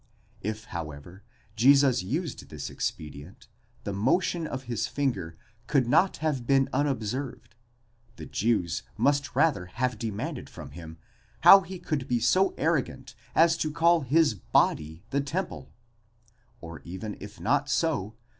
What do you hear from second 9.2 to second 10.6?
rather have demanded